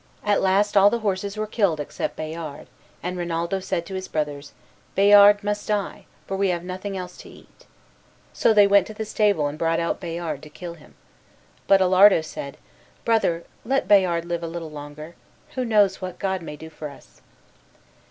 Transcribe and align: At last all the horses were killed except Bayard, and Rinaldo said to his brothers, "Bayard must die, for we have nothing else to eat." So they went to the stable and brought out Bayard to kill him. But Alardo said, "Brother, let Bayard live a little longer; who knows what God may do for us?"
At 0.25 0.41
last 0.41 0.75
all 0.75 0.89
the 0.89 1.01
horses 1.05 1.37
were 1.37 1.45
killed 1.45 1.79
except 1.79 2.15
Bayard, 2.15 2.65
and 3.03 3.15
Rinaldo 3.15 3.59
said 3.59 3.85
to 3.85 3.93
his 3.93 4.07
brothers, 4.07 4.51
"Bayard 4.95 5.43
must 5.43 5.67
die, 5.67 6.05
for 6.25 6.35
we 6.35 6.49
have 6.49 6.63
nothing 6.63 6.97
else 6.97 7.15
to 7.17 7.29
eat." 7.29 7.67
So 8.33 8.51
they 8.51 8.65
went 8.65 8.87
to 8.87 8.95
the 8.95 9.05
stable 9.05 9.45
and 9.45 9.59
brought 9.59 9.79
out 9.79 9.99
Bayard 9.99 10.41
to 10.41 10.49
kill 10.49 10.73
him. 10.73 10.95
But 11.67 11.81
Alardo 11.81 12.23
said, 12.25 12.57
"Brother, 13.05 13.43
let 13.63 13.87
Bayard 13.87 14.25
live 14.25 14.41
a 14.41 14.47
little 14.47 14.71
longer; 14.71 15.13
who 15.53 15.63
knows 15.63 16.01
what 16.01 16.17
God 16.17 16.41
may 16.41 16.55
do 16.55 16.71
for 16.71 16.89
us?" 16.89 17.21